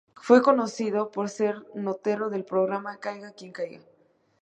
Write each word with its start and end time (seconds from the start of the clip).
Fue 0.15 0.41
conocido 0.41 1.11
por 1.11 1.29
ser 1.29 1.63
notero 1.75 2.31
del 2.31 2.43
programa 2.43 2.97
"Caiga 2.97 3.33
quien 3.33 3.51
caiga". 3.51 3.83